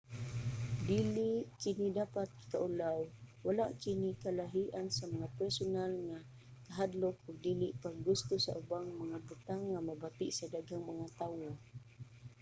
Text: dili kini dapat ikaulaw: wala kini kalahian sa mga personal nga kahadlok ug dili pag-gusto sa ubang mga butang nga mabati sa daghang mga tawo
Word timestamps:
dili 0.87 1.29
kini 1.61 1.87
dapat 1.99 2.27
ikaulaw: 2.43 2.99
wala 3.45 3.65
kini 3.83 4.09
kalahian 4.23 4.87
sa 4.97 5.05
mga 5.13 5.27
personal 5.39 5.91
nga 6.07 6.19
kahadlok 6.65 7.17
ug 7.27 7.37
dili 7.47 7.67
pag-gusto 7.83 8.33
sa 8.41 8.55
ubang 8.61 8.87
mga 9.03 9.17
butang 9.27 9.61
nga 9.71 9.85
mabati 9.87 10.27
sa 10.33 10.45
daghang 10.53 10.85
mga 10.91 11.05
tawo 11.19 11.49